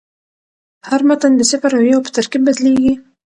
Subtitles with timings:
[0.89, 2.93] هر متن د صفر او یو په ترکیب بدلېږي.